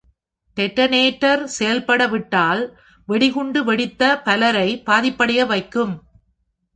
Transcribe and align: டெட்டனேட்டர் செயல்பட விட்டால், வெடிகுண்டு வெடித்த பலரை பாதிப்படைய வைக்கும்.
டெட்டனேட்டர் 0.57 1.43
செயல்பட 1.47 2.07
விட்டால், 2.07 2.61
வெடிகுண்டு 3.07 3.63
வெடித்த 3.63 4.01
பலரை 4.17 4.83
பாதிப்படைய 4.85 5.45
வைக்கும். 5.45 5.93